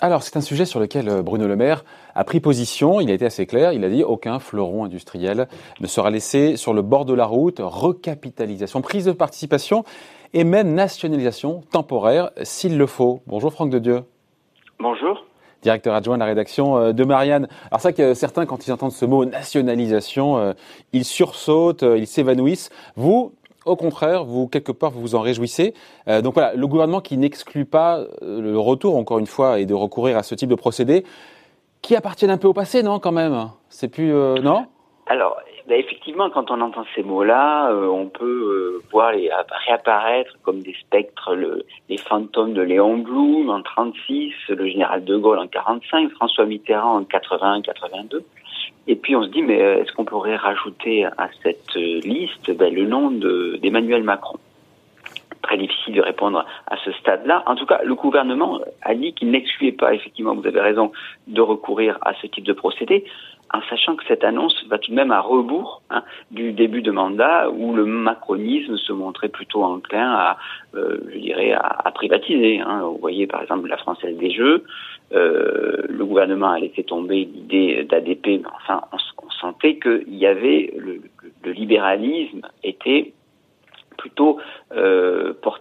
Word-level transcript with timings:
Alors, 0.00 0.22
c'est 0.22 0.36
un 0.36 0.40
sujet 0.40 0.64
sur 0.64 0.80
lequel 0.80 1.08
euh, 1.08 1.22
Bruno 1.22 1.46
Le 1.46 1.54
Maire 1.54 1.84
a 2.14 2.24
pris 2.24 2.40
position. 2.40 3.00
Il 3.00 3.10
a 3.10 3.14
été 3.14 3.24
assez 3.26 3.46
clair. 3.46 3.72
Il 3.72 3.84
a 3.84 3.88
dit 3.88 4.02
aucun 4.02 4.40
fleuron 4.40 4.84
industriel 4.84 5.46
ne 5.80 5.86
sera 5.86 6.10
laissé 6.10 6.56
sur 6.56 6.72
le 6.72 6.82
bord 6.82 7.04
de 7.04 7.14
la 7.14 7.26
route. 7.26 7.60
Recapitalisation, 7.60 8.80
prise 8.80 9.04
de 9.04 9.12
participation 9.12 9.84
et 10.34 10.42
même 10.42 10.74
nationalisation 10.74 11.62
temporaire 11.70 12.30
s'il 12.42 12.76
le 12.76 12.86
faut. 12.86 13.22
Bonjour 13.26 13.52
Franck 13.52 13.70
de 13.70 13.78
Dieu. 13.78 14.02
Bonjour. 14.80 15.24
Directeur 15.62 15.94
adjoint 15.94 16.16
de 16.16 16.20
la 16.20 16.26
rédaction 16.26 16.76
euh, 16.76 16.92
de 16.92 17.04
Marianne. 17.04 17.48
Alors 17.70 17.80
ça 17.80 17.92
que 17.92 18.14
certains, 18.14 18.46
quand 18.46 18.66
ils 18.66 18.72
entendent 18.72 18.92
ce 18.92 19.04
mot 19.04 19.24
nationalisation, 19.24 20.38
euh, 20.38 20.52
ils 20.92 21.04
sursautent, 21.04 21.82
ils 21.82 22.06
s'évanouissent. 22.06 22.70
Vous, 22.96 23.32
au 23.68 23.76
contraire, 23.76 24.24
vous, 24.24 24.48
quelque 24.48 24.72
part, 24.72 24.90
vous 24.90 25.00
vous 25.00 25.14
en 25.14 25.20
réjouissez. 25.20 25.74
Euh, 26.08 26.22
donc 26.22 26.34
voilà, 26.34 26.54
le 26.54 26.66
gouvernement 26.66 27.00
qui 27.00 27.16
n'exclut 27.16 27.64
pas 27.64 27.98
euh, 27.98 28.40
le 28.40 28.58
retour, 28.58 28.96
encore 28.96 29.18
une 29.18 29.26
fois, 29.26 29.60
et 29.60 29.66
de 29.66 29.74
recourir 29.74 30.16
à 30.16 30.22
ce 30.22 30.34
type 30.34 30.48
de 30.48 30.54
procédé, 30.54 31.04
qui 31.82 31.94
appartiennent 31.94 32.30
un 32.30 32.38
peu 32.38 32.48
au 32.48 32.52
passé, 32.52 32.82
non, 32.82 32.98
quand 32.98 33.12
même? 33.12 33.50
C'est 33.68 33.88
plus... 33.88 34.12
Euh, 34.12 34.36
non? 34.36 34.66
Alors, 35.06 35.36
bah, 35.68 35.76
effectivement, 35.76 36.30
quand 36.30 36.50
on 36.50 36.60
entend 36.60 36.84
ces 36.94 37.02
mots-là, 37.02 37.70
on 37.72 38.06
peut 38.06 38.80
voir 38.90 39.12
les 39.12 39.30
réapparaître 39.66 40.32
comme 40.42 40.60
des 40.60 40.74
spectres, 40.80 41.34
le, 41.34 41.64
les 41.88 41.98
fantômes 41.98 42.54
de 42.54 42.62
Léon 42.62 42.98
Blum 42.98 43.50
en 43.50 43.62
36, 43.62 44.32
le 44.48 44.66
général 44.66 45.04
de 45.04 45.16
Gaulle 45.16 45.38
en 45.38 45.46
45, 45.46 46.10
François 46.12 46.46
Mitterrand 46.46 46.96
en 46.96 47.04
81, 47.04 47.62
82. 47.62 48.24
Et 48.88 48.96
puis 48.96 49.14
on 49.14 49.22
se 49.22 49.28
dit, 49.28 49.42
mais 49.42 49.58
est-ce 49.58 49.92
qu'on 49.92 50.06
pourrait 50.06 50.36
rajouter 50.36 51.04
à 51.04 51.28
cette 51.42 51.74
liste 51.74 52.50
ben, 52.56 52.74
le 52.74 52.86
nom 52.86 53.10
d'Emmanuel 53.10 54.02
Macron? 54.02 54.38
Très 55.42 55.56
difficile 55.56 55.94
de 55.94 56.02
répondre 56.02 56.44
à 56.66 56.76
ce 56.84 56.92
stade-là. 56.92 57.42
En 57.46 57.54
tout 57.54 57.66
cas, 57.66 57.80
le 57.84 57.94
gouvernement 57.94 58.60
a 58.82 58.94
dit 58.94 59.14
qu'il 59.14 59.30
n'excluait 59.30 59.72
pas, 59.72 59.94
effectivement, 59.94 60.34
vous 60.34 60.46
avez 60.46 60.60
raison, 60.60 60.92
de 61.26 61.40
recourir 61.40 61.98
à 62.02 62.14
ce 62.14 62.26
type 62.26 62.44
de 62.44 62.52
procédé, 62.52 63.04
en 63.52 63.60
sachant 63.70 63.96
que 63.96 64.04
cette 64.06 64.24
annonce 64.24 64.64
va 64.68 64.78
tout 64.78 64.90
de 64.90 64.96
même 64.96 65.10
à 65.10 65.20
rebours 65.20 65.82
hein, 65.90 66.02
du 66.30 66.52
début 66.52 66.82
de 66.82 66.90
mandat 66.90 67.50
où 67.50 67.74
le 67.74 67.84
macronisme 67.84 68.76
se 68.76 68.92
montrait 68.92 69.28
plutôt 69.28 69.64
enclin 69.64 70.10
à, 70.10 70.38
euh, 70.74 70.98
je 71.12 71.18
dirais, 71.18 71.52
à, 71.52 71.90
privatiser. 71.92 72.60
Hein. 72.60 72.82
Vous 72.82 72.98
voyez 72.98 73.26
par 73.26 73.42
exemple 73.42 73.68
la 73.68 73.78
Française 73.78 74.16
des 74.18 74.30
Jeux, 74.30 74.64
euh, 75.12 75.82
le 75.88 76.04
gouvernement 76.04 76.50
a 76.50 76.58
laissé 76.58 76.84
tomber 76.84 77.24
l'idée 77.24 77.84
d'ADP, 77.84 78.26
mais 78.26 78.42
enfin 78.54 78.82
on, 78.92 78.98
sentait 79.40 79.78
qu'il 79.78 80.16
y 80.16 80.26
avait 80.26 80.74
le, 80.76 81.00
le, 81.44 81.52
libéralisme 81.52 82.40
était 82.64 83.12
plutôt 83.96 84.40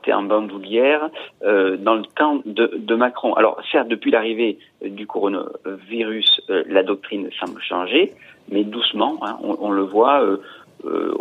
euh, 0.09 0.13
en 0.13 0.23
bandoulière 0.23 1.09
euh, 1.43 1.77
dans 1.77 1.95
le 1.95 2.03
camp 2.15 2.41
de, 2.45 2.95
Macron. 2.95 3.33
Alors 3.33 3.61
certes, 3.71 3.87
depuis 3.87 4.11
l'arrivée 4.11 4.57
du 4.83 5.05
coronavirus, 5.05 6.41
euh, 6.49 6.63
la 6.67 6.83
doctrine 6.83 7.29
semble 7.39 7.61
changer, 7.61 8.13
mais 8.49 8.63
doucement, 8.63 9.19
hein, 9.21 9.37
on, 9.41 9.71
le 9.71 9.83
voit. 9.83 10.21
Euh, 10.23 10.37
euh, 10.85 11.13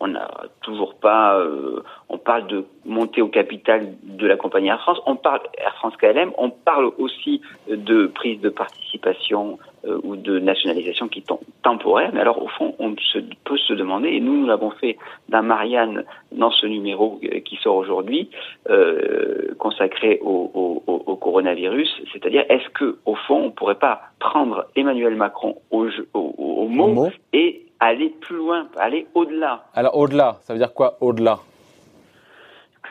on 0.00 0.08
n'a 0.08 0.30
toujours 0.62 0.94
pas. 0.94 1.36
Euh, 1.38 1.82
on 2.08 2.18
parle 2.18 2.46
de 2.46 2.64
montée 2.86 3.20
au 3.20 3.28
capital 3.28 3.94
de 4.02 4.26
la 4.26 4.36
compagnie 4.36 4.68
Air 4.68 4.80
France. 4.80 4.98
On 5.06 5.16
parle 5.16 5.40
Air 5.58 5.74
France 5.74 5.94
KLM. 5.96 6.32
On 6.38 6.50
parle 6.50 6.90
aussi 6.98 7.42
de 7.68 8.06
prise 8.06 8.40
de 8.40 8.48
participation 8.48 9.58
euh, 9.58 9.69
ou 10.02 10.16
de 10.16 10.38
nationalisation 10.38 11.08
qui 11.08 11.20
est 11.20 11.32
temporaire. 11.62 12.10
Mais 12.12 12.20
alors, 12.20 12.42
au 12.42 12.48
fond, 12.48 12.74
on 12.78 12.94
se, 12.96 13.18
peut 13.44 13.56
se 13.56 13.72
demander, 13.72 14.08
et 14.08 14.20
nous, 14.20 14.36
nous 14.40 14.46
l'avons 14.46 14.70
fait 14.70 14.98
dans 15.28 15.42
Marianne, 15.42 16.04
dans 16.32 16.50
ce 16.50 16.66
numéro 16.66 17.20
euh, 17.24 17.40
qui 17.40 17.56
sort 17.56 17.76
aujourd'hui, 17.76 18.30
euh, 18.68 19.54
consacré 19.58 20.18
au, 20.22 20.50
au, 20.86 21.02
au, 21.06 21.16
coronavirus, 21.16 21.88
c'est-à-dire, 22.12 22.44
est-ce 22.48 22.68
que, 22.70 22.98
au 23.04 23.14
fond, 23.14 23.44
on 23.44 23.50
pourrait 23.50 23.74
pas 23.76 24.00
prendre 24.18 24.66
Emmanuel 24.76 25.14
Macron 25.16 25.56
au, 25.70 25.88
au 26.14 26.68
mot 26.68 27.08
et 27.32 27.66
aller 27.80 28.10
plus 28.20 28.36
loin, 28.36 28.68
aller 28.76 29.06
au-delà? 29.14 29.64
Alors 29.74 29.96
au-delà, 29.96 30.38
ça 30.42 30.52
veut 30.52 30.58
dire 30.58 30.72
quoi 30.72 30.96
au-delà? 31.00 31.38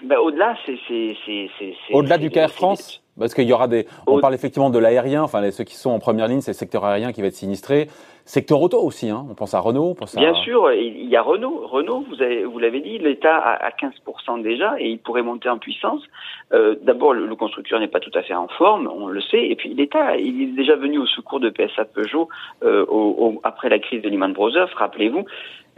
Ben, 0.03 0.17
Au-delà, 0.17 0.55
c'est... 0.65 1.15
Au-delà 1.93 2.17
du 2.17 2.29
Air 2.33 2.51
France 2.51 3.01
Parce 3.17 3.33
qu'il 3.33 3.45
y 3.45 3.53
aura 3.53 3.67
des... 3.67 3.85
On 4.07 4.19
parle 4.19 4.33
effectivement 4.33 4.69
de 4.69 4.79
l'aérien, 4.79 5.23
enfin 5.23 5.49
ceux 5.51 5.63
qui 5.63 5.75
sont 5.75 5.89
en 5.89 5.99
première 5.99 6.27
ligne, 6.27 6.41
c'est 6.41 6.51
le 6.51 6.57
secteur 6.57 6.85
aérien 6.85 7.11
qui 7.11 7.21
va 7.21 7.27
être 7.27 7.35
sinistré. 7.35 7.87
Secteur 8.29 8.61
auto 8.61 8.79
aussi, 8.79 9.09
hein. 9.09 9.25
on 9.27 9.33
pense 9.33 9.55
à 9.55 9.59
Renault. 9.59 9.89
On 9.89 9.95
pense 9.95 10.15
Bien 10.15 10.35
sûr, 10.35 10.71
il 10.71 11.09
y 11.09 11.15
a 11.15 11.21
Renault. 11.23 11.65
Renault, 11.65 12.05
vous, 12.07 12.21
avez, 12.21 12.45
vous 12.45 12.59
l'avez 12.59 12.79
dit, 12.79 12.99
l'État 12.99 13.35
a 13.35 13.71
15% 13.71 14.43
déjà 14.43 14.75
et 14.79 14.87
il 14.87 14.99
pourrait 14.99 15.23
monter 15.23 15.49
en 15.49 15.57
puissance. 15.57 16.03
Euh, 16.53 16.75
D'abord, 16.83 17.13
le, 17.13 17.35
constructeur 17.35 17.79
n'est 17.79 17.87
pas 17.87 17.99
tout 17.99 18.11
à 18.13 18.21
fait 18.21 18.35
en 18.35 18.47
forme, 18.47 18.87
on 18.87 19.07
le 19.07 19.19
sait, 19.19 19.47
et 19.47 19.55
puis 19.55 19.73
l'État, 19.73 20.15
il 20.17 20.43
est 20.43 20.55
déjà 20.55 20.75
venu 20.75 20.99
au 20.99 21.07
secours 21.07 21.39
de 21.39 21.49
PSA 21.49 21.85
Peugeot 21.85 22.29
euh, 22.61 22.85
au, 22.87 23.39
après 23.43 23.67
la 23.67 23.79
crise 23.79 24.03
de 24.03 24.09
Lehman 24.09 24.33
Brothers, 24.33 24.69
rappelez-vous. 24.75 25.25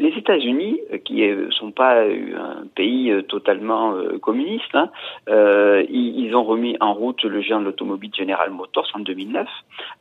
Les 0.02 0.18
États-Unis, 0.18 0.80
euh, 0.92 0.98
qui 0.98 1.22
ne 1.22 1.52
sont 1.52 1.72
pas 1.72 2.02
un 2.02 2.66
pays 2.76 3.14
totalement 3.28 3.94
communiste, 4.22 4.74
hein, 4.74 4.90
euh, 5.30 5.86
ils, 5.90 6.36
ont 6.36 6.44
remis 6.44 6.76
en 6.80 6.94
route 6.94 7.24
le 7.24 7.42
géant 7.42 7.60
de 7.60 7.66
l'automobile 7.66 8.12
General 8.16 8.50
Motors 8.50 8.88
en 8.94 9.00
2009, 9.00 9.48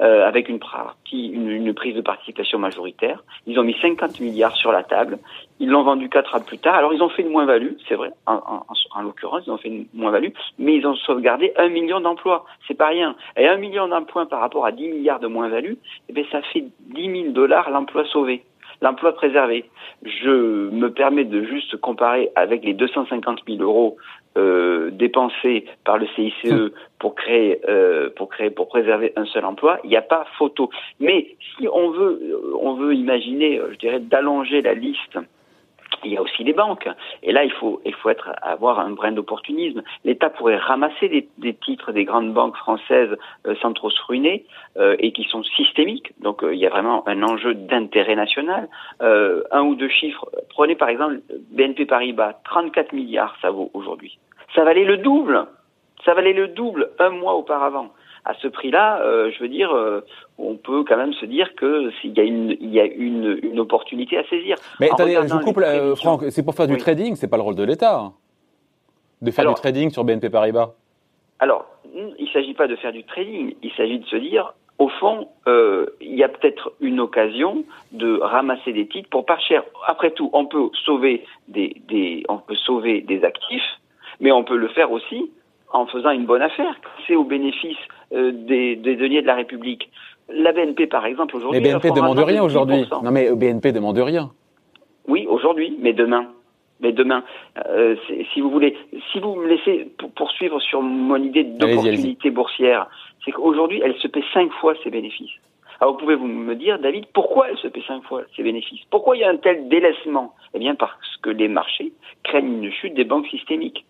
euh, 0.00 0.26
avec 0.26 0.48
une, 0.48 0.58
partie, 0.58 1.28
une, 1.28 1.50
une, 1.50 1.74
prise 1.74 1.94
de 1.94 2.00
participation 2.00 2.39
majoritaire. 2.58 3.22
Ils 3.46 3.58
ont 3.58 3.62
mis 3.62 3.76
50 3.80 4.20
milliards 4.20 4.56
sur 4.56 4.72
la 4.72 4.82
table. 4.82 5.18
Ils 5.58 5.68
l'ont 5.68 5.82
vendu 5.82 6.08
quatre 6.08 6.34
ans 6.34 6.40
plus 6.40 6.58
tard. 6.58 6.74
Alors 6.74 6.92
ils 6.94 7.02
ont 7.02 7.08
fait 7.08 7.22
une 7.22 7.30
moins-value, 7.30 7.74
c'est 7.88 7.94
vrai. 7.94 8.10
En, 8.26 8.34
en, 8.34 8.66
en 8.94 9.02
l'occurrence, 9.02 9.42
ils 9.46 9.50
ont 9.50 9.58
fait 9.58 9.68
une 9.68 9.86
moins-value, 9.94 10.30
mais 10.58 10.76
ils 10.76 10.86
ont 10.86 10.94
sauvegardé 10.94 11.52
un 11.56 11.68
million 11.68 12.00
d'emplois. 12.00 12.44
C'est 12.66 12.74
pas 12.74 12.88
rien. 12.88 13.14
Et 13.36 13.46
un 13.46 13.56
million 13.56 13.88
d'emplois 13.88 14.26
par 14.26 14.40
rapport 14.40 14.66
à 14.66 14.72
10 14.72 14.88
milliards 14.88 15.20
de 15.20 15.26
moins-value, 15.26 15.74
eh 16.08 16.12
bien 16.12 16.24
ça 16.30 16.42
fait 16.42 16.64
10 16.94 17.22
000 17.22 17.32
dollars 17.32 17.70
l'emploi 17.70 18.04
sauvé 18.06 18.44
l'emploi 18.80 19.12
préservé. 19.14 19.64
Je 20.04 20.70
me 20.70 20.90
permets 20.90 21.24
de 21.24 21.42
juste 21.44 21.76
comparer 21.78 22.30
avec 22.34 22.64
les 22.64 22.74
250 22.74 23.40
000 23.46 23.62
euros 23.62 23.96
euh, 24.38 24.90
dépensés 24.92 25.66
par 25.84 25.98
le 25.98 26.06
CICE 26.14 26.52
hum. 26.52 26.70
pour 26.98 27.14
créer, 27.14 27.60
euh, 27.68 28.10
pour 28.14 28.28
créer, 28.28 28.50
pour 28.50 28.68
préserver 28.68 29.12
un 29.16 29.24
seul 29.26 29.44
emploi, 29.44 29.80
il 29.84 29.90
n'y 29.90 29.96
a 29.96 30.02
pas 30.02 30.24
photo. 30.38 30.70
Mais 31.00 31.36
si 31.56 31.66
on 31.68 31.90
veut, 31.90 32.40
on 32.60 32.74
veut 32.74 32.94
imaginer, 32.94 33.60
je 33.72 33.76
dirais, 33.76 34.00
d'allonger 34.00 34.62
la 34.62 34.74
liste 34.74 35.18
il 36.04 36.12
y 36.12 36.16
a 36.16 36.22
aussi 36.22 36.44
les 36.44 36.52
banques. 36.52 36.88
Et 37.22 37.32
là, 37.32 37.44
il 37.44 37.52
faut, 37.52 37.80
il 37.84 37.94
faut 37.94 38.10
avoir 38.42 38.80
un 38.80 38.90
brin 38.90 39.12
d'opportunisme. 39.12 39.82
L'État 40.04 40.30
pourrait 40.30 40.56
ramasser 40.56 41.08
des, 41.08 41.28
des, 41.38 41.54
titres 41.54 41.92
des 41.92 42.04
grandes 42.04 42.32
banques 42.32 42.56
françaises 42.56 43.16
euh, 43.46 43.54
sans 43.60 43.72
trop 43.72 43.90
se 43.90 44.02
ruiner 44.06 44.44
euh, 44.76 44.96
et 44.98 45.12
qui 45.12 45.24
sont 45.24 45.42
systémiques. 45.42 46.12
Donc, 46.20 46.42
euh, 46.42 46.54
il 46.54 46.60
y 46.60 46.66
a 46.66 46.70
vraiment 46.70 47.06
un 47.08 47.22
enjeu 47.22 47.54
d'intérêt 47.54 48.16
national. 48.16 48.68
Euh, 49.02 49.42
un 49.50 49.62
ou 49.62 49.74
deux 49.74 49.88
chiffres. 49.88 50.28
Prenez 50.50 50.74
par 50.74 50.88
exemple 50.88 51.20
BNP 51.50 51.86
Paribas, 51.86 52.34
34 52.44 52.92
milliards, 52.92 53.36
ça 53.42 53.50
vaut 53.50 53.70
aujourd'hui. 53.74 54.18
Ça 54.54 54.64
valait 54.64 54.84
le 54.84 54.98
double. 54.98 55.46
Ça 56.04 56.14
valait 56.14 56.32
le 56.32 56.48
double 56.48 56.90
un 56.98 57.10
mois 57.10 57.34
auparavant 57.34 57.90
à 58.24 58.34
ce 58.34 58.48
prix-là, 58.48 59.00
euh, 59.02 59.30
je 59.30 59.42
veux 59.42 59.48
dire, 59.48 59.72
euh, 59.72 60.04
on 60.38 60.56
peut 60.56 60.84
quand 60.84 60.96
même 60.96 61.12
se 61.14 61.26
dire 61.26 61.54
que 61.54 61.90
s'il 62.00 62.16
y 62.16 62.20
a 62.20 62.24
une, 62.24 62.56
il 62.60 62.72
y 62.72 62.80
a 62.80 62.84
une, 62.84 63.38
une 63.42 63.60
opportunité 63.60 64.18
à 64.18 64.24
saisir. 64.24 64.56
Mais 64.78 64.90
attendez, 64.90 65.14
je 65.14 65.32
vous 65.32 65.40
coupe, 65.40 65.58
euh, 65.58 65.94
Franck, 65.96 66.24
c'est 66.30 66.44
pour 66.44 66.54
faire 66.54 66.66
du 66.66 66.76
trading, 66.76 67.16
c'est 67.16 67.28
pas 67.28 67.36
le 67.36 67.42
rôle 67.42 67.56
de 67.56 67.64
l'État 67.64 67.98
hein, 67.98 68.12
de 69.22 69.30
faire 69.30 69.46
du 69.46 69.54
trading 69.54 69.90
sur 69.90 70.04
BNP 70.04 70.30
Paribas. 70.30 70.74
Alors, 71.38 71.66
il 71.94 72.24
ne 72.24 72.30
s'agit 72.30 72.54
pas 72.54 72.66
de 72.66 72.76
faire 72.76 72.92
du 72.92 73.04
trading, 73.04 73.54
il 73.62 73.72
s'agit 73.72 73.98
de 73.98 74.06
se 74.06 74.16
dire, 74.16 74.54
au 74.78 74.88
fond, 74.88 75.28
euh, 75.46 75.86
il 76.00 76.14
y 76.14 76.22
a 76.22 76.28
peut-être 76.28 76.72
une 76.80 77.00
occasion 77.00 77.64
de 77.92 78.18
ramasser 78.18 78.72
des 78.72 78.86
titres 78.86 79.08
pour 79.10 79.26
pas 79.26 79.38
cher. 79.38 79.62
Après 79.86 80.10
tout, 80.10 80.30
on 80.32 80.46
peut 80.46 80.70
sauver 80.84 81.24
des, 81.48 81.76
des, 81.88 82.24
on 82.28 82.38
peut 82.38 82.54
sauver 82.54 83.00
des 83.02 83.24
actifs, 83.24 83.78
mais 84.20 84.32
on 84.32 84.44
peut 84.44 84.56
le 84.56 84.68
faire 84.68 84.90
aussi 84.92 85.30
en 85.72 85.86
faisant 85.86 86.10
une 86.10 86.26
bonne 86.26 86.42
affaire. 86.42 86.74
C'est 87.06 87.16
au 87.16 87.24
bénéfice 87.24 87.78
euh, 88.12 88.32
des, 88.32 88.76
des 88.76 88.96
deniers 88.96 89.22
de 89.22 89.26
la 89.26 89.34
République. 89.34 89.90
La 90.28 90.52
BNP, 90.52 90.86
par 90.86 91.06
exemple, 91.06 91.36
aujourd'hui. 91.36 91.60
Mais 91.60 91.72
BNP 91.72 91.90
demande 91.90 92.18
rien 92.18 92.42
aujourd'hui. 92.42 92.84
Non, 93.02 93.10
mais 93.10 93.32
BNP 93.34 93.72
demande 93.72 93.98
rien. 93.98 94.30
Oui, 95.08 95.26
aujourd'hui, 95.28 95.76
mais 95.80 95.92
demain. 95.92 96.26
Mais 96.80 96.92
demain, 96.92 97.22
euh, 97.66 97.94
si 98.32 98.40
vous 98.40 98.50
voulez, 98.50 98.74
si 99.12 99.20
vous 99.20 99.34
me 99.34 99.48
laissez 99.48 99.92
poursuivre 100.16 100.60
sur 100.60 100.80
mon 100.80 101.16
idée 101.16 101.44
d'opportunité 101.44 102.30
boursière, 102.30 102.88
c'est 103.24 103.32
qu'aujourd'hui, 103.32 103.82
elle 103.84 103.94
se 103.96 104.08
paie 104.08 104.24
cinq 104.32 104.50
fois 104.52 104.74
ses 104.82 104.90
bénéfices. 104.90 105.32
Alors 105.80 105.94
vous 105.94 106.00
pouvez 106.00 106.14
vous 106.14 106.26
me 106.26 106.54
dire, 106.54 106.78
David, 106.78 107.06
pourquoi 107.12 107.50
elle 107.50 107.58
se 107.58 107.68
paie 107.68 107.82
cinq 107.86 108.02
fois 108.04 108.22
ses 108.36 108.42
bénéfices? 108.42 108.80
Pourquoi 108.90 109.16
il 109.16 109.20
y 109.20 109.24
a 109.24 109.30
un 109.30 109.36
tel 109.36 109.68
délaissement? 109.68 110.34
Eh 110.54 110.58
bien 110.58 110.74
parce 110.74 111.16
que 111.22 111.30
les 111.30 111.48
marchés 111.48 111.92
craignent 112.22 112.62
une 112.64 112.72
chute 112.72 112.94
des 112.94 113.04
banques 113.04 113.26
systémiques. 113.28 113.84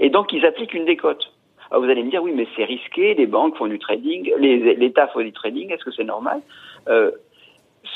Et 0.00 0.10
donc, 0.10 0.32
ils 0.32 0.44
appliquent 0.44 0.74
une 0.74 0.84
décote. 0.84 1.32
Alors 1.70 1.82
vous 1.82 1.90
allez 1.90 2.04
me 2.04 2.10
dire, 2.10 2.22
oui, 2.22 2.32
mais 2.34 2.46
c'est 2.54 2.64
risqué, 2.64 3.14
les 3.14 3.26
banques 3.26 3.56
font 3.56 3.66
du 3.66 3.78
trading, 3.78 4.32
l'État 4.38 5.08
fait 5.08 5.24
du 5.24 5.32
trading, 5.32 5.72
est-ce 5.72 5.84
que 5.84 5.90
c'est 5.90 6.04
normal? 6.04 6.40
Euh, 6.88 7.10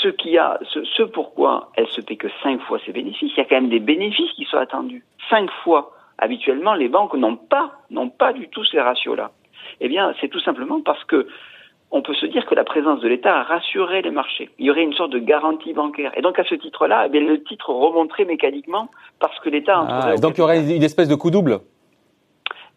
ce 0.03 0.09
qui 0.09 0.39
a, 0.39 0.59
ce, 0.73 0.85
ce, 0.85 1.03
pourquoi 1.05 1.71
elle 1.77 1.87
se 1.89 2.01
paie 2.01 2.17
que 2.17 2.29
cinq 2.43 2.61
fois 2.63 2.79
ses 2.85 2.93
bénéfices, 2.93 3.33
il 3.37 3.39
y 3.39 3.41
a 3.41 3.45
quand 3.45 3.57
même 3.57 3.69
des 3.69 3.81
bénéfices 3.81 4.33
qui 4.33 4.45
sont 4.45 4.59
attendus. 4.59 5.05
Cinq 5.29 5.51
fois. 5.63 5.93
Habituellement, 6.19 6.75
les 6.75 6.89
banques 6.89 7.15
n'ont 7.15 7.37
pas, 7.37 7.73
n'ont 7.91 8.11
pas 8.11 8.33
du 8.33 8.49
tout 8.49 8.63
ces 8.65 8.79
ratios-là. 8.79 9.31
Eh 9.81 9.89
bien, 9.89 10.13
c'est 10.21 10.29
tout 10.29 10.41
simplement 10.41 10.83
parce 10.83 11.03
que 11.05 11.27
on 11.93 12.03
peut 12.03 12.15
se 12.15 12.27
dire 12.27 12.45
que 12.47 12.55
la 12.55 12.63
présence 12.65 13.01
de 13.01 13.09
l'État 13.09 13.39
a 13.39 13.43
rassuré 13.43 14.03
les 14.03 14.11
marchés. 14.11 14.51
Il 14.59 14.67
y 14.67 14.71
aurait 14.71 14.83
une 14.83 14.93
sorte 14.93 15.11
de 15.11 15.19
garantie 15.19 15.73
bancaire. 15.73 16.13
Et 16.17 16.23
donc, 16.23 16.39
à 16.39 16.45
ce 16.45 16.55
titre-là, 16.55 17.05
eh 17.07 17.09
bien, 17.09 17.21
le 17.21 17.43
titre 17.43 17.71
remonterait 17.71 18.27
mécaniquement 18.27 18.91
parce 19.19 19.39
que 19.41 19.49
l'État... 19.49 19.85
Ah, 19.89 20.15
donc, 20.17 20.37
il 20.37 20.41
y 20.41 20.43
aurait 20.43 20.61
une 20.61 20.83
espèce 20.83 21.09
de 21.09 21.15
coup 21.15 21.31
double? 21.31 21.61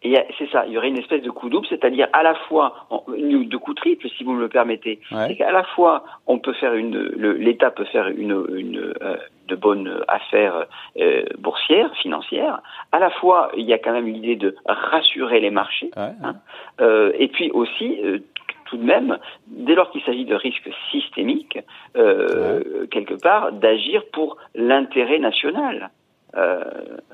Et 0.04 0.18
c'est 0.38 0.50
ça, 0.50 0.64
il 0.66 0.72
y 0.72 0.78
aurait 0.78 0.88
une 0.88 0.98
espèce 0.98 1.22
de 1.22 1.30
coup 1.30 1.48
double, 1.48 1.66
c'est-à-dire 1.68 2.08
à 2.12 2.22
la 2.22 2.34
fois, 2.34 2.86
de 3.08 3.56
coup 3.56 3.74
triple, 3.74 4.08
si 4.10 4.24
vous 4.24 4.32
me 4.32 4.40
le 4.40 4.48
permettez. 4.48 5.00
C'est 5.10 5.36
qu'à 5.36 5.50
la 5.50 5.64
fois, 5.64 6.04
on 6.26 6.38
peut 6.38 6.52
faire 6.52 6.74
une, 6.74 6.98
l'État 7.38 7.70
peut 7.70 7.84
faire 7.86 8.08
une, 8.08 8.44
une 8.54 8.92
euh, 9.02 9.16
de 9.48 9.56
bonnes 9.56 10.02
affaires 10.08 10.66
euh, 10.98 11.24
boursières, 11.38 11.94
financières. 11.96 12.60
À 12.92 12.98
la 12.98 13.10
fois, 13.10 13.50
il 13.56 13.64
y 13.64 13.72
a 13.72 13.78
quand 13.78 13.92
même 13.92 14.06
l'idée 14.06 14.36
de 14.36 14.54
rassurer 14.66 15.40
les 15.40 15.50
marchés. 15.50 15.90
Hein. 15.96 16.36
Euh, 16.80 17.12
et 17.18 17.28
puis 17.28 17.50
aussi, 17.50 17.98
euh, 18.04 18.18
tout 18.66 18.76
de 18.76 18.84
même, 18.84 19.18
dès 19.46 19.74
lors 19.74 19.90
qu'il 19.90 20.02
s'agit 20.02 20.24
de 20.24 20.34
risques 20.34 20.70
systémiques, 20.90 21.58
euh, 21.96 22.86
quelque 22.90 23.14
part, 23.14 23.52
d'agir 23.52 24.02
pour 24.12 24.36
l'intérêt 24.54 25.18
national. 25.18 25.90
Euh, 26.36 26.64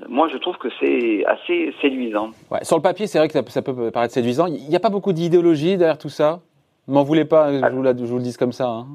moi, 0.09 0.29
je 0.29 0.39
trouve 0.39 0.57
que 0.57 0.69
c'est 0.81 1.25
assez 1.27 1.75
séduisant. 1.81 2.31
Ouais, 2.51 2.65
sur 2.65 2.77
le 2.77 2.83
papier, 2.83 3.07
c'est 3.07 3.19
vrai 3.19 3.29
que 3.29 3.35
ça, 3.51 3.63
peut 3.63 3.91
paraître 3.91 4.15
séduisant. 4.15 4.47
Il 4.47 4.69
n'y 4.69 4.77
a 4.77 4.81
pas 4.81 4.91
beaucoup 4.91 5.13
d'idéologie 5.13 5.77
derrière 5.77 5.99
tout 5.99 6.09
ça? 6.09 6.41
M'en 6.89 7.03
voulez 7.03 7.25
pas, 7.25 7.53
je 7.53 7.59
vous, 7.73 7.85
je 7.85 8.05
vous, 8.05 8.17
le 8.17 8.23
dise 8.23 8.37
comme 8.37 8.53
ça. 8.53 8.69
Hein. 8.69 8.87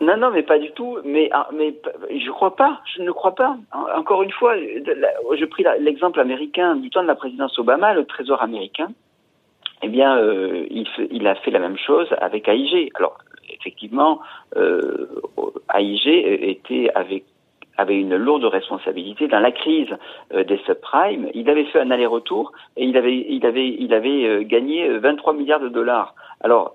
Non, 0.00 0.16
non, 0.16 0.30
mais 0.30 0.42
pas 0.42 0.58
du 0.58 0.70
tout. 0.72 0.98
Mais, 1.04 1.28
ah, 1.32 1.48
mais 1.54 1.74
je 2.10 2.30
crois 2.30 2.56
pas. 2.56 2.80
Je 2.96 3.02
ne 3.02 3.10
crois 3.12 3.34
pas. 3.34 3.56
Encore 3.94 4.22
une 4.22 4.32
fois, 4.32 4.56
je 4.56 5.44
pris 5.44 5.64
l'exemple 5.80 6.20
américain 6.20 6.76
du 6.76 6.90
temps 6.90 7.02
de 7.02 7.08
la 7.08 7.14
présidence 7.14 7.58
Obama, 7.58 7.94
le 7.94 8.04
Trésor 8.04 8.42
américain. 8.42 8.88
Eh 9.82 9.88
bien, 9.88 10.16
euh, 10.18 10.66
il, 10.70 10.86
il, 11.10 11.26
a 11.26 11.34
fait 11.34 11.50
la 11.50 11.58
même 11.58 11.76
chose 11.76 12.08
avec 12.20 12.48
AIG. 12.48 12.90
Alors, 12.94 13.18
effectivement, 13.50 14.20
euh, 14.56 15.08
AIG 15.74 16.06
était 16.06 16.90
avec 16.94 17.24
avait 17.76 17.98
une 17.98 18.16
lourde 18.16 18.44
responsabilité 18.44 19.28
dans 19.28 19.40
la 19.40 19.52
crise 19.52 19.88
euh, 20.32 20.44
des 20.44 20.58
subprimes. 20.58 21.28
Il 21.34 21.48
avait 21.50 21.64
fait 21.66 21.80
un 21.80 21.90
aller-retour 21.90 22.52
et 22.76 22.84
il 22.84 22.96
avait, 22.96 23.26
il 23.28 23.44
avait, 23.46 23.68
il 23.68 23.92
avait 23.92 24.24
euh, 24.24 24.42
gagné 24.42 24.88
23 24.98 25.32
euh, 25.32 25.36
milliards 25.36 25.60
de 25.60 25.68
dollars. 25.68 26.14
Alors, 26.40 26.74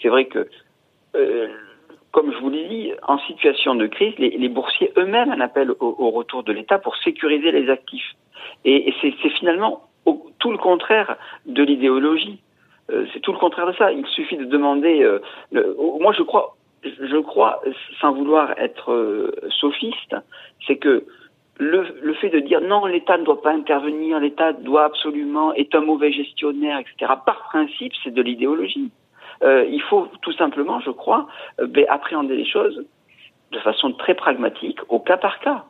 c'est 0.00 0.08
vrai 0.08 0.26
que, 0.26 0.46
comme 2.12 2.32
je 2.32 2.38
vous 2.38 2.48
l'ai 2.48 2.68
dit, 2.68 2.92
en 3.02 3.18
situation 3.18 3.74
de 3.74 3.88
crise, 3.88 4.14
les, 4.18 4.30
les 4.30 4.48
boursiers 4.48 4.92
eux-mêmes 4.96 5.32
en 5.32 5.40
appellent 5.40 5.72
au, 5.80 6.10
retour 6.10 6.44
de 6.44 6.52
l'État 6.52 6.78
pour 6.78 6.96
sécuriser 6.98 7.50
les 7.50 7.68
actifs. 7.70 8.14
Et, 8.64 8.94
c'est 9.00 9.30
finalement 9.30 9.82
tout 10.38 10.52
le 10.52 10.58
contraire 10.58 11.16
de 11.46 11.62
l'idéologie. 11.64 12.40
c'est 13.12 13.20
tout 13.20 13.32
le 13.32 13.38
contraire 13.38 13.66
de 13.66 13.72
ça. 13.72 13.90
Il 13.90 14.06
suffit 14.06 14.36
de 14.36 14.44
demander. 14.44 15.00
Le, 15.50 15.76
moi, 15.98 16.12
je 16.16 16.22
crois 16.22 16.54
je 16.82 17.18
crois, 17.18 17.60
sans 18.00 18.12
vouloir 18.12 18.58
être 18.58 18.92
euh, 18.92 19.32
sophiste, 19.48 20.16
c'est 20.66 20.76
que 20.76 21.04
le, 21.58 22.14
fait 22.14 22.30
de 22.30 22.40
dire 22.40 22.62
non, 22.62 22.86
l'État 22.86 23.18
ne 23.18 23.24
doit 23.24 23.42
pas 23.42 23.52
intervenir, 23.52 24.18
l'État 24.18 24.52
doit 24.54 24.84
absolument, 24.84 25.52
est 25.52 25.74
un 25.74 25.82
mauvais 25.82 26.10
gestionnaire, 26.10 26.78
etc., 26.78 27.12
par 27.26 27.42
principe, 27.50 27.92
c'est 28.02 28.14
de 28.14 28.22
l'idéologie. 28.22 28.90
Euh, 29.42 29.66
il 29.70 29.82
faut 29.82 30.08
tout 30.22 30.32
simplement, 30.32 30.80
je 30.80 30.90
crois, 30.90 31.28
euh, 31.60 31.66
ben, 31.66 31.84
appréhender 31.88 32.34
les 32.34 32.46
choses 32.46 32.82
de 33.52 33.58
façon 33.58 33.92
très 33.92 34.14
pragmatique, 34.14 34.78
au 34.88 35.00
cas 35.00 35.16
par 35.16 35.40
cas. 35.40 35.64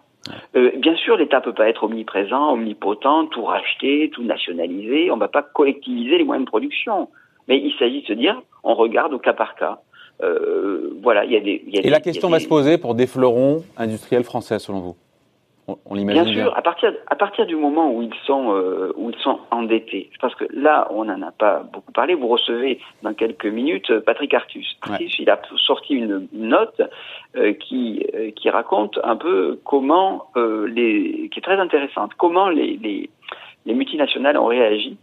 Bien 0.52 0.94
sûr, 0.96 1.16
l'État 1.16 1.40
peut 1.40 1.54
pas 1.54 1.70
être 1.70 1.84
omniprésent, 1.84 2.52
omnipotent, 2.52 3.26
tout 3.28 3.42
racheter, 3.42 4.10
tout 4.10 4.22
nationaliser. 4.22 5.10
On 5.10 5.14
ne 5.14 5.20
va 5.20 5.28
pas 5.28 5.42
collectiviser 5.42 6.18
les 6.18 6.24
moyens 6.24 6.44
de 6.44 6.50
production. 6.50 7.08
Mais 7.48 7.58
il 7.58 7.72
s'agit 7.78 8.02
de 8.02 8.06
se 8.06 8.12
dire, 8.12 8.40
on 8.62 8.74
regarde 8.74 9.14
au 9.14 9.18
cas 9.18 9.32
par 9.32 9.54
cas. 9.54 9.80
Euh, 10.22 10.98
voilà, 11.02 11.24
il 11.24 11.32
y 11.32 11.36
a 11.36 11.40
des. 11.40 11.62
Y 11.66 11.78
a 11.78 11.86
Et 11.86 11.90
la 11.90 12.00
question 12.00 12.28
va 12.28 12.40
se 12.40 12.48
poser 12.48 12.78
pour 12.78 12.94
des 12.94 13.06
fleurons 13.06 13.64
industriels 13.76 14.24
français, 14.24 14.58
selon 14.58 14.80
vous? 14.80 14.96
On, 15.84 15.94
l'imagine 15.94 16.24
bien 16.24 16.32
sûr, 16.32 16.56
à 16.56 16.62
partir 16.62 16.92
à 17.06 17.16
partir 17.16 17.46
du 17.46 17.54
moment 17.54 17.92
où 17.92 18.02
ils 18.02 18.14
sont 18.26 18.54
euh, 18.54 18.92
où 18.96 19.10
ils 19.10 19.18
sont 19.18 19.38
endettés. 19.50 20.10
Parce 20.20 20.34
que 20.34 20.44
là, 20.52 20.88
on 20.90 21.04
n'en 21.04 21.22
a 21.22 21.30
pas 21.30 21.62
beaucoup 21.72 21.92
parlé. 21.92 22.14
Vous 22.14 22.28
recevez 22.28 22.80
dans 23.02 23.14
quelques 23.14 23.46
minutes 23.46 24.00
Patrick 24.00 24.34
Artus. 24.34 24.76
Artus, 24.82 25.18
il 25.18 25.30
a 25.30 25.40
sorti 25.66 25.94
une 25.94 26.26
note 26.32 26.80
euh, 27.36 27.52
qui 27.52 28.04
euh, 28.14 28.30
qui 28.34 28.50
raconte 28.50 28.98
un 29.04 29.16
peu 29.16 29.60
comment 29.64 30.26
euh, 30.36 30.66
les 30.66 31.28
qui 31.30 31.38
est 31.38 31.42
très 31.42 31.60
intéressante. 31.60 32.12
Comment 32.16 32.48
les, 32.48 32.76
les 32.82 33.10
les 33.66 33.74
multinationales 33.74 34.38
ont 34.38 34.46
réagi 34.46 34.96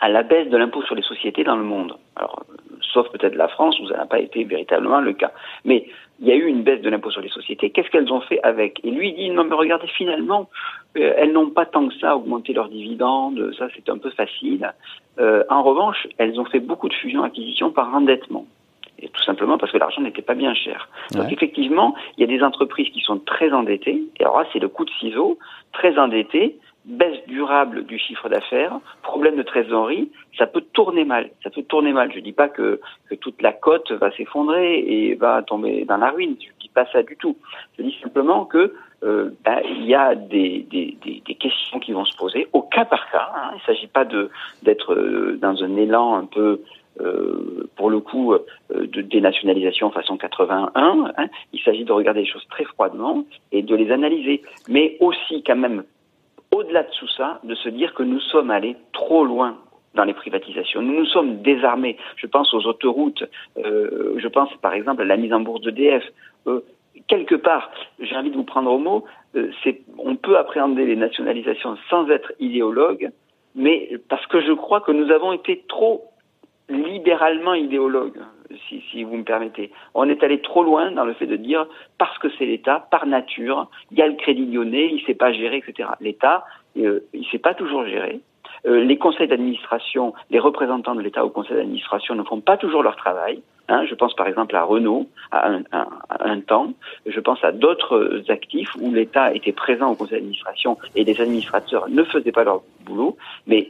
à 0.00 0.08
la 0.08 0.22
baisse 0.22 0.48
de 0.48 0.56
l'impôt 0.56 0.82
sur 0.82 0.94
les 0.94 1.02
sociétés 1.02 1.44
dans 1.44 1.56
le 1.56 1.64
monde. 1.64 1.96
Alors, 2.16 2.44
sauf 2.92 3.08
peut-être 3.10 3.34
la 3.34 3.48
France 3.48 3.78
où 3.80 3.88
ça 3.88 3.96
n'a 3.96 4.06
pas 4.06 4.20
été 4.20 4.44
véritablement 4.44 5.00
le 5.00 5.12
cas. 5.12 5.32
Mais 5.64 5.86
il 6.20 6.26
y 6.26 6.32
a 6.32 6.34
eu 6.34 6.46
une 6.46 6.62
baisse 6.62 6.80
de 6.80 6.90
l'impôt 6.90 7.10
sur 7.10 7.20
les 7.20 7.28
sociétés. 7.28 7.70
Qu'est-ce 7.70 7.90
qu'elles 7.90 8.12
ont 8.12 8.20
fait 8.20 8.40
avec? 8.42 8.80
Et 8.84 8.90
lui 8.90 9.12
dit 9.12 9.30
non 9.30 9.44
mais 9.44 9.54
regardez 9.54 9.86
finalement, 9.88 10.48
euh, 10.96 11.14
elles 11.16 11.32
n'ont 11.32 11.50
pas 11.50 11.66
tant 11.66 11.88
que 11.88 11.94
ça 11.96 12.16
augmenté 12.16 12.52
leurs 12.52 12.68
dividendes, 12.68 13.52
ça 13.58 13.68
c'est 13.74 13.88
un 13.88 13.98
peu 13.98 14.10
facile. 14.10 14.72
Euh, 15.18 15.44
en 15.48 15.62
revanche, 15.62 16.06
elles 16.18 16.38
ont 16.40 16.44
fait 16.44 16.60
beaucoup 16.60 16.88
de 16.88 16.94
fusions-acquisitions 16.94 17.70
par 17.70 17.94
endettement. 17.94 18.46
Et 19.00 19.08
tout 19.08 19.22
simplement 19.22 19.58
parce 19.58 19.70
que 19.70 19.78
l'argent 19.78 20.00
n'était 20.00 20.22
pas 20.22 20.34
bien 20.34 20.54
cher. 20.54 20.88
Donc 21.12 21.30
effectivement, 21.30 21.94
il 22.16 22.20
y 22.20 22.24
a 22.24 22.26
des 22.26 22.42
entreprises 22.42 22.88
qui 22.90 23.00
sont 23.00 23.18
très 23.18 23.52
endettées, 23.52 24.02
et 24.18 24.24
alors 24.24 24.40
là 24.40 24.46
c'est 24.52 24.58
le 24.58 24.68
coup 24.68 24.84
de 24.84 24.90
ciseau, 24.98 25.38
très 25.72 25.96
endettées, 25.98 26.56
baisse 26.88 27.18
durable 27.26 27.84
du 27.84 27.98
chiffre 27.98 28.28
d'affaires, 28.28 28.80
problème 29.02 29.36
de 29.36 29.42
trésorerie, 29.42 30.10
ça 30.36 30.46
peut 30.46 30.64
tourner 30.72 31.04
mal. 31.04 31.30
Ça 31.42 31.50
peut 31.50 31.62
tourner 31.62 31.92
mal. 31.92 32.10
Je 32.14 32.20
dis 32.20 32.32
pas 32.32 32.48
que, 32.48 32.80
toute 33.20 33.40
la 33.42 33.52
cote 33.52 33.92
va 33.92 34.10
s'effondrer 34.12 34.78
et 34.78 35.14
va 35.14 35.42
tomber 35.42 35.84
dans 35.84 35.98
la 35.98 36.10
ruine. 36.10 36.36
Je 36.40 36.48
dis 36.60 36.70
pas 36.70 36.86
ça 36.86 37.02
du 37.02 37.16
tout. 37.16 37.36
Je 37.76 37.82
dis 37.82 37.96
simplement 38.02 38.46
que 38.46 38.74
euh, 39.04 39.30
ben, 39.44 39.60
il 39.64 39.86
y 39.86 39.94
a 39.94 40.14
des, 40.14 40.66
questions 41.38 41.78
qui 41.78 41.92
vont 41.92 42.04
se 42.04 42.16
poser 42.16 42.48
au 42.52 42.62
cas 42.62 42.84
par 42.84 43.10
cas. 43.10 43.30
Hein. 43.34 43.50
Il 43.52 43.56
ne 43.56 43.74
s'agit 43.74 43.86
pas 43.86 44.04
d'être 44.62 44.94
euh, 44.94 45.38
dans 45.40 45.62
un 45.62 45.76
élan 45.76 46.16
un 46.16 46.24
peu 46.24 46.62
euh, 47.00 47.68
pour 47.76 47.90
le 47.90 48.00
coup 48.00 48.34
de 48.70 49.02
dénationalisation 49.02 49.90
façon 49.90 50.16
81. 50.16 50.70
Hein. 50.74 51.28
Il 51.52 51.60
s'agit 51.60 51.84
de 51.84 51.92
regarder 51.92 52.20
les 52.20 52.26
choses 52.26 52.46
très 52.50 52.64
froidement 52.64 53.24
et 53.52 53.62
de 53.62 53.76
les 53.76 53.92
analyser, 53.92 54.42
mais 54.68 54.96
aussi 55.00 55.44
quand 55.44 55.56
même 55.56 55.84
au-delà 56.52 56.82
de 56.82 56.90
tout 56.98 57.08
ça, 57.08 57.40
de 57.44 57.54
se 57.54 57.68
dire 57.68 57.94
que 57.94 58.02
nous 58.02 58.20
sommes 58.20 58.50
allés 58.50 58.76
trop 58.92 59.24
loin 59.24 59.58
dans 59.94 60.04
les 60.04 60.14
privatisations. 60.14 60.82
Nous 60.82 60.94
nous 60.94 61.06
sommes 61.06 61.42
désarmés. 61.42 61.96
Je 62.16 62.26
pense 62.26 62.52
aux 62.54 62.66
autoroutes. 62.66 63.24
Euh, 63.58 64.14
je 64.16 64.28
pense 64.28 64.50
par 64.62 64.72
exemple 64.72 65.02
à 65.02 65.04
la 65.04 65.16
mise 65.16 65.32
en 65.32 65.40
bourse 65.40 65.62
d'EDF. 65.62 66.04
Euh, 66.46 66.60
quelque 67.08 67.34
part, 67.34 67.70
j'ai 67.98 68.16
envie 68.16 68.30
de 68.30 68.36
vous 68.36 68.44
prendre 68.44 68.70
au 68.70 68.78
mot. 68.78 69.04
Euh, 69.36 69.50
on 69.98 70.16
peut 70.16 70.36
appréhender 70.36 70.86
les 70.86 70.96
nationalisations 70.96 71.76
sans 71.90 72.08
être 72.10 72.32
idéologue, 72.38 73.10
mais 73.54 73.98
parce 74.08 74.26
que 74.26 74.40
je 74.40 74.52
crois 74.52 74.80
que 74.80 74.92
nous 74.92 75.10
avons 75.10 75.32
été 75.32 75.64
trop 75.68 76.04
libéralement 76.68 77.54
idéologues 77.54 78.20
si, 78.68 79.04
vous 79.04 79.16
me 79.16 79.24
permettez. 79.24 79.70
On 79.94 80.08
est 80.08 80.22
allé 80.22 80.40
trop 80.40 80.62
loin 80.62 80.90
dans 80.92 81.04
le 81.04 81.14
fait 81.14 81.26
de 81.26 81.36
dire 81.36 81.66
parce 81.98 82.16
que 82.18 82.28
c'est 82.38 82.46
l'État, 82.46 82.86
par 82.90 83.06
nature, 83.06 83.70
il 83.90 83.98
y 83.98 84.02
a 84.02 84.06
le 84.06 84.14
crédit 84.14 84.46
lyonnais, 84.46 84.88
il 84.90 84.96
ne 84.96 85.06
sait 85.06 85.14
pas 85.14 85.32
gérer, 85.32 85.58
etc. 85.58 85.90
L'État, 86.00 86.44
euh, 86.78 87.00
il 87.12 87.20
ne 87.20 87.26
sait 87.26 87.38
pas 87.38 87.54
toujours 87.54 87.86
gérer. 87.86 88.20
Euh, 88.66 88.84
les 88.84 88.98
conseils 88.98 89.28
d'administration, 89.28 90.14
les 90.30 90.38
représentants 90.38 90.94
de 90.94 91.00
l'État 91.00 91.24
au 91.24 91.30
conseil 91.30 91.56
d'administration 91.56 92.14
ne 92.14 92.22
font 92.22 92.40
pas 92.40 92.56
toujours 92.56 92.82
leur 92.82 92.96
travail. 92.96 93.42
Hein, 93.70 93.84
je 93.88 93.94
pense 93.94 94.14
par 94.14 94.26
exemple 94.26 94.56
à 94.56 94.64
Renault, 94.64 95.08
à 95.30 95.50
un, 95.50 95.62
un 96.20 96.40
temps. 96.40 96.72
Je 97.04 97.20
pense 97.20 97.44
à 97.44 97.52
d'autres 97.52 98.22
actifs 98.28 98.70
où 98.80 98.92
l'État 98.92 99.34
était 99.34 99.52
présent 99.52 99.90
au 99.90 99.94
conseil 99.94 100.20
d'administration 100.20 100.78
et 100.96 101.04
les 101.04 101.20
administrateurs 101.20 101.86
ne 101.90 102.02
faisaient 102.04 102.32
pas 102.32 102.44
leur 102.44 102.62
boulot. 102.86 103.18
Mais 103.46 103.68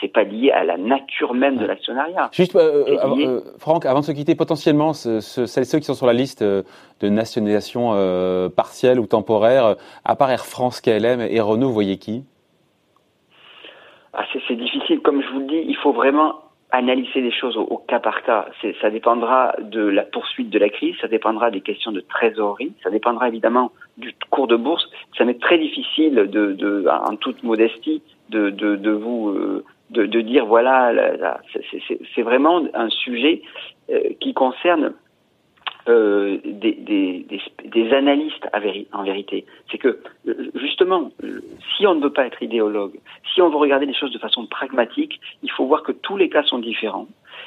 c'est 0.00 0.08
pas 0.08 0.22
lié 0.22 0.50
à 0.52 0.64
la 0.64 0.78
nature 0.78 1.34
même 1.34 1.58
de 1.58 1.66
l'actionnariat. 1.66 2.30
Juste, 2.32 2.56
euh, 2.56 2.84
euh, 2.88 3.40
Franck, 3.58 3.84
avant 3.84 4.00
de 4.00 4.06
se 4.06 4.12
quitter, 4.12 4.34
potentiellement, 4.34 4.94
ce, 4.94 5.20
ce, 5.20 5.44
ceux 5.44 5.78
qui 5.78 5.84
sont 5.84 5.94
sur 5.94 6.06
la 6.06 6.14
liste 6.14 6.42
de 6.42 6.64
nationalisation 7.02 7.90
partielle 8.56 8.98
ou 8.98 9.06
temporaire, 9.06 9.76
à 10.06 10.16
part 10.16 10.30
Air 10.30 10.46
France, 10.46 10.80
KLM 10.80 11.20
et 11.20 11.40
Renault, 11.40 11.68
vous 11.68 11.74
voyez 11.74 11.98
qui? 11.98 12.24
Ah, 14.12 14.24
c'est 14.48 14.56
difficile. 14.56 15.00
Comme 15.00 15.22
je 15.22 15.28
vous 15.28 15.40
le 15.40 15.46
dis, 15.46 15.64
il 15.66 15.76
faut 15.76 15.92
vraiment 15.92 16.40
analyser 16.72 17.20
les 17.20 17.32
choses 17.32 17.56
au, 17.56 17.78
cas 17.78 17.98
par 17.98 18.22
cas. 18.22 18.46
Ça 18.80 18.90
dépendra 18.90 19.54
de 19.60 19.80
la 19.80 20.02
poursuite 20.02 20.50
de 20.50 20.58
la 20.58 20.68
crise, 20.68 20.94
ça 21.00 21.08
dépendra 21.08 21.50
des 21.50 21.60
questions 21.60 21.90
de 21.90 22.00
trésorerie, 22.00 22.72
ça 22.82 22.90
dépendra 22.90 23.28
évidemment 23.28 23.72
du 23.98 24.14
cours 24.30 24.46
de 24.46 24.56
bourse. 24.56 24.88
Ça 25.18 25.24
m'est 25.24 25.40
très 25.40 25.58
difficile, 25.58 26.14
de, 26.14 26.52
de, 26.52 26.86
en 26.88 27.16
toute 27.16 27.42
modestie, 27.42 28.02
de, 28.28 28.50
de, 28.50 28.76
de 28.76 28.90
vous 28.90 29.30
euh, 29.30 29.64
de, 29.90 30.06
de, 30.06 30.20
dire 30.20 30.46
voilà, 30.46 30.92
c'est 32.14 32.22
vraiment 32.22 32.62
un 32.74 32.88
sujet 32.88 33.42
euh, 33.90 33.98
qui 34.20 34.34
concerne 34.34 34.92
euh, 35.88 36.38
des, 36.44 36.72
des, 36.72 37.26
des, 37.64 37.92
analystes 37.92 38.46
en 38.92 39.02
vérité. 39.02 39.46
C'est 39.70 39.78
que 39.78 40.00
euh, 40.28 40.50
justement, 40.54 41.10
euh, 41.24 41.40
si 41.76 41.86
on 41.86 41.94
ne 41.94 42.02
veut 42.02 42.12
pas 42.12 42.26
être 42.26 42.42
idéologue, 42.42 42.98
si 43.32 43.40
on 43.40 43.48
veut 43.48 43.56
regarder 43.56 43.86
les 43.86 43.94
choses 43.94 44.12
de 44.12 44.18
façon 44.18 44.46
pragmatique, 44.46 45.20
il 45.42 45.50
faut 45.50 45.66
voir 45.66 45.82
que 45.82 45.92
tous 45.92 46.16
les 46.16 46.28
cas 46.28 46.42
sont 46.42 46.58
différents 46.58 47.06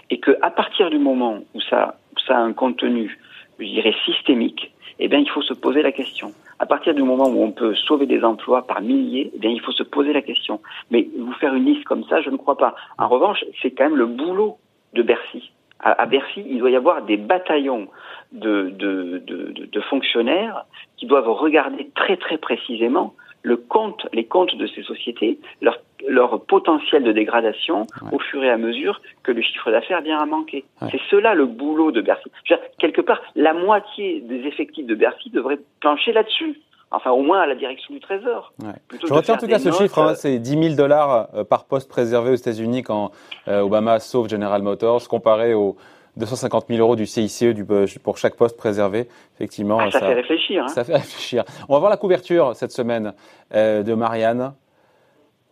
et 0.10 0.20
que 0.20 0.32
à 0.42 0.50
partir 0.50 0.90
du 0.90 0.98
moment 0.98 1.44
où 1.54 1.62
ça, 1.62 1.98
ça 2.28 2.38
a 2.38 2.42
un 2.42 2.54
contenu, 2.54 3.20
je 3.60 3.66
dirais 3.66 3.96
systémique, 4.06 4.72
eh 5.00 5.08
bien, 5.08 5.20
il 5.20 5.30
faut 5.30 5.42
se 5.42 5.54
poser 5.54 5.82
la 5.82 5.92
question. 5.92 6.32
À 6.60 6.66
partir 6.66 6.94
du 6.94 7.04
moment 7.04 7.28
où 7.28 7.44
on 7.44 7.52
peut 7.52 7.76
sauver 7.76 8.06
des 8.06 8.24
emplois 8.24 8.66
par 8.66 8.82
milliers, 8.82 9.32
eh 9.34 9.40
bien, 9.40 9.50
il 9.50 9.62
faut 9.62 9.72
se 9.72 9.84
poser 9.84 10.14
la 10.14 10.22
question. 10.22 10.62
Mais 10.92 11.08
vous 11.18 11.34
faire 11.34 11.54
une 11.54 11.66
liste 11.66 11.84
comme 11.84 12.04
ça, 12.06 12.22
je 12.22 12.30
ne 12.30 12.38
crois 12.38 12.58
pas. 12.58 12.76
En 12.98 13.08
revanche, 13.08 13.44
c'est 13.62 13.72
quand 13.72 13.86
même 13.86 13.98
le 13.98 14.06
boulot 14.06 14.58
de 14.94 15.02
Bercy. 15.02 15.52
À, 15.84 16.06
Bercy, 16.06 16.46
il 16.48 16.60
doit 16.60 16.70
y 16.70 16.76
avoir 16.76 17.02
des 17.02 17.18
bataillons 17.18 17.88
de, 18.32 18.70
de, 18.70 19.22
de, 19.26 19.66
de, 19.66 19.82
fonctionnaires 19.82 20.66
qui 20.98 21.06
doivent 21.06 21.30
regarder 21.30 21.90
très 21.94 22.16
très 22.16 22.38
précisément 22.38 23.14
le 23.42 23.58
compte, 23.58 24.08
les 24.14 24.24
comptes 24.24 24.56
de 24.56 24.66
ces 24.68 24.84
sociétés, 24.84 25.38
leur, 25.62 25.78
leur 26.08 26.42
potentiel 26.46 27.04
de 27.04 27.12
dégradation 27.12 27.86
au 28.14 28.20
fur 28.20 28.44
et 28.44 28.50
à 28.50 28.58
mesure 28.58 29.02
que 29.24 29.34
le 29.34 29.42
chiffre 29.42 29.70
d'affaires 29.72 30.02
vient 30.02 30.20
à 30.20 30.26
manquer. 30.26 30.64
C'est 30.90 31.02
cela 31.10 31.34
le 31.34 31.46
boulot 31.46 31.92
de 31.92 32.02
Bercy. 32.02 32.32
quelque 32.80 33.02
part, 33.02 33.22
la 33.36 33.54
moitié 33.54 34.22
des 34.22 34.48
effectifs 34.48 34.86
de 34.86 34.96
Bercy 34.96 35.30
devrait 35.30 35.60
plancher 35.82 36.14
là-dessus. 36.14 36.60
Enfin, 36.96 37.10
au 37.10 37.24
moins 37.24 37.42
à 37.42 37.48
la 37.48 37.56
direction 37.56 37.92
du 37.92 38.00
Trésor. 38.00 38.54
Je 38.92 39.12
retiens 39.12 39.34
en 39.34 39.38
tout 39.38 39.48
cas 39.48 39.58
ce 39.58 39.72
chiffre, 39.72 39.98
hein, 39.98 40.14
c'est 40.14 40.38
10 40.38 40.64
000 40.64 40.76
dollars 40.76 41.28
euh, 41.34 41.44
par 41.44 41.66
poste 41.66 41.90
préservé 41.90 42.32
aux 42.32 42.36
États-Unis 42.36 42.84
quand 42.84 43.10
euh, 43.48 43.62
Obama 43.62 44.00
sauve 44.00 44.30
General 44.30 44.62
Motors, 44.62 45.08
comparé 45.08 45.56
aux 45.56 45.76
250 46.18 46.68
000 46.68 46.80
euros 46.80 46.96
du 46.96 47.08
CICE 47.08 47.46
du, 47.56 47.66
euh, 47.72 47.88
pour 48.04 48.20
chaque 48.20 48.36
poste 48.36 48.58
préservé. 48.58 49.08
Effectivement, 49.36 49.80
ah, 49.80 49.90
ça, 49.90 50.02
fait 50.02 50.14
réfléchir. 50.14 50.66
Hein. 50.66 50.68
Ça 50.68 50.84
fait 50.84 50.94
réfléchir. 50.94 51.44
On 51.68 51.74
va 51.74 51.80
voir 51.80 51.90
la 51.90 51.98
couverture 51.98 52.56
cette 52.56 52.72
semaine 52.72 53.14
de 53.52 53.94
Marianne. 53.96 54.54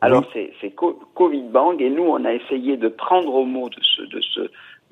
Alors 0.01 0.23
c'est 0.33 0.75
Covid 1.15 1.43
Bang 1.43 1.81
et 1.81 1.89
nous 1.89 2.03
on 2.03 2.23
a 2.23 2.33
essayé 2.33 2.77
de 2.77 2.87
prendre 2.87 3.33
au 3.33 3.45
mot, 3.45 3.69
de 3.69 3.81
se, 3.81 4.01
de 4.03 4.21
se, 4.21 4.41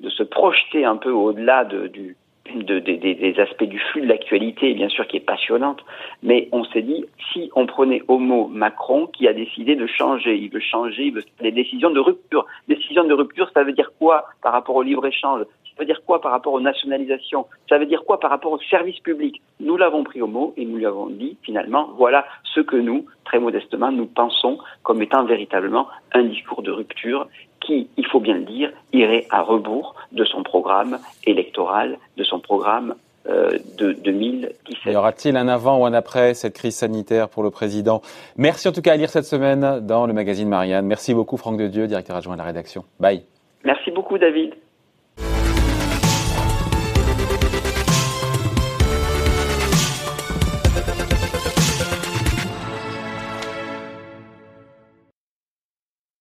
de 0.00 0.08
se 0.08 0.22
projeter 0.24 0.84
un 0.84 0.96
peu 0.96 1.10
au-delà 1.10 1.64
de, 1.64 1.88
du, 1.88 2.16
de, 2.54 2.78
des 2.78 3.34
aspects 3.38 3.64
du 3.64 3.78
flux 3.78 4.02
de 4.02 4.06
l'actualité, 4.06 4.74
bien 4.74 4.88
sûr, 4.88 5.06
qui 5.06 5.16
est 5.16 5.20
passionnante, 5.20 5.84
mais 6.22 6.48
on 6.52 6.64
s'est 6.64 6.82
dit, 6.82 7.04
si 7.32 7.50
on 7.54 7.66
prenait 7.66 8.02
au 8.08 8.18
mot 8.18 8.48
Macron, 8.48 9.06
qui 9.06 9.28
a 9.28 9.32
décidé 9.32 9.76
de 9.76 9.86
changer, 9.86 10.36
il 10.36 10.50
veut 10.50 10.60
changer, 10.60 11.04
il 11.04 11.14
veut 11.14 11.24
des 11.40 11.52
décisions 11.52 11.90
de 11.90 12.00
rupture. 12.00 12.46
Décisions 12.68 13.04
de 13.04 13.14
rupture, 13.14 13.50
ça 13.54 13.64
veut 13.64 13.72
dire 13.72 13.92
quoi 13.98 14.26
par 14.42 14.52
rapport 14.52 14.76
au 14.76 14.82
libre-échange? 14.82 15.42
Ça 15.80 15.84
veut 15.84 15.86
dire 15.86 16.02
quoi 16.04 16.20
par 16.20 16.32
rapport 16.32 16.52
aux 16.52 16.60
nationalisations? 16.60 17.46
Ça 17.68 17.78
veut 17.78 17.86
dire 17.86 18.04
quoi 18.04 18.20
par 18.20 18.30
rapport 18.30 18.52
au 18.52 18.58
service 18.58 18.98
public 19.00 19.40
Nous 19.60 19.76
l'avons 19.76 20.04
pris 20.04 20.20
au 20.20 20.26
mot 20.26 20.52
et 20.56 20.64
nous 20.64 20.76
lui 20.76 20.86
avons 20.86 21.06
dit, 21.06 21.38
finalement, 21.42 21.90
voilà 21.96 22.26
ce 22.44 22.60
que 22.60 22.76
nous, 22.76 23.06
très 23.24 23.38
modestement, 23.38 23.90
nous 23.90 24.06
pensons 24.06 24.58
comme 24.82 25.00
étant 25.00 25.24
véritablement 25.24 25.88
un 26.12 26.24
discours 26.24 26.62
de 26.62 26.70
rupture 26.70 27.28
qui, 27.60 27.88
il 27.96 28.06
faut 28.06 28.20
bien 28.20 28.34
le 28.34 28.44
dire, 28.44 28.70
irait 28.92 29.26
à 29.30 29.42
rebours 29.42 29.94
de 30.12 30.24
son 30.24 30.42
programme 30.42 30.98
électoral, 31.24 31.98
de 32.16 32.24
son 32.24 32.40
programme 32.40 32.94
euh, 33.28 33.50
de 33.76 33.92
2017. 33.92 34.92
Y 34.92 34.96
aura-t-il 34.96 35.36
un 35.36 35.48
avant 35.48 35.78
ou 35.78 35.84
un 35.84 35.92
après 35.92 36.34
cette 36.34 36.54
crise 36.54 36.76
sanitaire 36.76 37.28
pour 37.28 37.42
le 37.42 37.50
président? 37.50 38.00
Merci 38.36 38.66
en 38.68 38.72
tout 38.72 38.80
cas 38.80 38.94
à 38.94 38.96
lire 38.96 39.10
cette 39.10 39.26
semaine 39.26 39.80
dans 39.80 40.06
le 40.06 40.12
magazine 40.12 40.48
Marianne. 40.48 40.86
Merci 40.86 41.12
beaucoup 41.12 41.36
Franck 41.36 41.58
de 41.58 41.66
Dieu, 41.66 41.86
directeur 41.86 42.16
adjoint 42.16 42.34
de 42.34 42.38
la 42.38 42.44
rédaction. 42.44 42.84
Bye. 42.98 43.22
Merci 43.62 43.90
beaucoup 43.90 44.16
David. 44.16 44.54